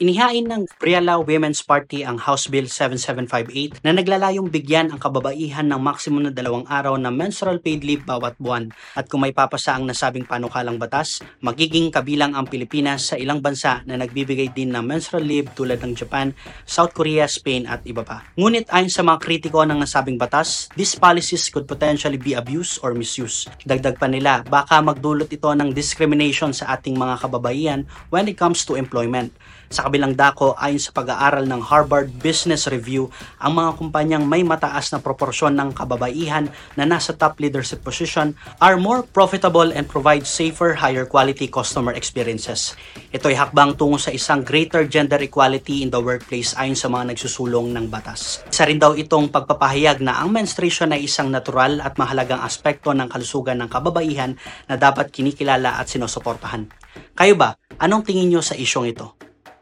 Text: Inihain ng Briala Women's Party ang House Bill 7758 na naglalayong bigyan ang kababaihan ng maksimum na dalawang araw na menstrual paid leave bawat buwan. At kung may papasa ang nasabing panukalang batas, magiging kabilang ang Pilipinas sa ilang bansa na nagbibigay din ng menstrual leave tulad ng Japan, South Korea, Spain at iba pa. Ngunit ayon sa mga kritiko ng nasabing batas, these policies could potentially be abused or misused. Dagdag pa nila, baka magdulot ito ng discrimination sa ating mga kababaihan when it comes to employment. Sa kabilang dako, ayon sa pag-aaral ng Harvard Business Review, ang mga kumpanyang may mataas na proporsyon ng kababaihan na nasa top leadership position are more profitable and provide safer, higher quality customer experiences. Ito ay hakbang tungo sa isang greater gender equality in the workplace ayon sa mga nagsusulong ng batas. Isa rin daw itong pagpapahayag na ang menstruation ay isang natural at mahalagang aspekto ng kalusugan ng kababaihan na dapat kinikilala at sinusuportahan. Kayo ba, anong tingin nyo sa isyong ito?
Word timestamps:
Inihain 0.00 0.48
ng 0.48 0.64
Briala 0.80 1.20
Women's 1.20 1.60
Party 1.60 2.08
ang 2.08 2.16
House 2.16 2.48
Bill 2.48 2.64
7758 2.64 3.84
na 3.84 3.92
naglalayong 3.92 4.48
bigyan 4.48 4.88
ang 4.88 4.96
kababaihan 4.96 5.68
ng 5.68 5.76
maksimum 5.76 6.24
na 6.24 6.32
dalawang 6.32 6.64
araw 6.72 6.96
na 6.96 7.12
menstrual 7.12 7.60
paid 7.60 7.84
leave 7.84 8.08
bawat 8.08 8.32
buwan. 8.40 8.72
At 8.96 9.12
kung 9.12 9.20
may 9.20 9.36
papasa 9.36 9.76
ang 9.76 9.84
nasabing 9.84 10.24
panukalang 10.24 10.80
batas, 10.80 11.20
magiging 11.44 11.92
kabilang 11.92 12.32
ang 12.32 12.48
Pilipinas 12.48 13.12
sa 13.12 13.20
ilang 13.20 13.44
bansa 13.44 13.84
na 13.84 14.00
nagbibigay 14.00 14.56
din 14.56 14.72
ng 14.72 14.80
menstrual 14.80 15.20
leave 15.20 15.52
tulad 15.52 15.84
ng 15.84 15.92
Japan, 15.92 16.32
South 16.64 16.96
Korea, 16.96 17.28
Spain 17.28 17.68
at 17.68 17.84
iba 17.84 18.00
pa. 18.00 18.24
Ngunit 18.40 18.72
ayon 18.72 18.88
sa 18.88 19.04
mga 19.04 19.20
kritiko 19.20 19.68
ng 19.68 19.84
nasabing 19.84 20.16
batas, 20.16 20.72
these 20.80 20.96
policies 20.96 21.52
could 21.52 21.68
potentially 21.68 22.16
be 22.16 22.32
abused 22.32 22.80
or 22.80 22.96
misused. 22.96 23.52
Dagdag 23.68 24.00
pa 24.00 24.08
nila, 24.08 24.48
baka 24.48 24.80
magdulot 24.80 25.28
ito 25.28 25.52
ng 25.52 25.76
discrimination 25.76 26.56
sa 26.56 26.72
ating 26.72 26.96
mga 26.96 27.20
kababaihan 27.20 27.84
when 28.08 28.24
it 28.32 28.40
comes 28.40 28.64
to 28.64 28.80
employment. 28.80 29.36
Sa 29.70 29.89
kabilang 29.90 30.14
dako, 30.14 30.54
ayon 30.54 30.78
sa 30.78 30.94
pag-aaral 30.94 31.50
ng 31.50 31.66
Harvard 31.66 32.14
Business 32.22 32.70
Review, 32.70 33.10
ang 33.42 33.58
mga 33.58 33.74
kumpanyang 33.74 34.22
may 34.22 34.46
mataas 34.46 34.94
na 34.94 35.02
proporsyon 35.02 35.58
ng 35.58 35.74
kababaihan 35.74 36.46
na 36.78 36.86
nasa 36.86 37.10
top 37.10 37.42
leadership 37.42 37.82
position 37.82 38.38
are 38.62 38.78
more 38.78 39.02
profitable 39.02 39.66
and 39.74 39.90
provide 39.90 40.22
safer, 40.22 40.78
higher 40.78 41.02
quality 41.02 41.50
customer 41.50 41.90
experiences. 41.90 42.78
Ito 43.10 43.34
ay 43.34 43.42
hakbang 43.42 43.74
tungo 43.74 43.98
sa 43.98 44.14
isang 44.14 44.46
greater 44.46 44.86
gender 44.86 45.18
equality 45.18 45.82
in 45.82 45.90
the 45.90 45.98
workplace 45.98 46.54
ayon 46.54 46.78
sa 46.78 46.86
mga 46.86 47.10
nagsusulong 47.10 47.74
ng 47.74 47.90
batas. 47.90 48.46
Isa 48.46 48.70
rin 48.70 48.78
daw 48.78 48.94
itong 48.94 49.34
pagpapahayag 49.34 50.06
na 50.06 50.22
ang 50.22 50.30
menstruation 50.30 50.94
ay 50.94 51.10
isang 51.10 51.34
natural 51.34 51.82
at 51.82 51.98
mahalagang 51.98 52.38
aspekto 52.46 52.94
ng 52.94 53.10
kalusugan 53.10 53.58
ng 53.58 53.66
kababaihan 53.66 54.38
na 54.70 54.78
dapat 54.78 55.10
kinikilala 55.10 55.82
at 55.82 55.90
sinusuportahan. 55.90 56.70
Kayo 57.18 57.34
ba, 57.34 57.58
anong 57.82 58.06
tingin 58.06 58.30
nyo 58.30 58.38
sa 58.38 58.54
isyong 58.54 58.86
ito? 58.94 59.29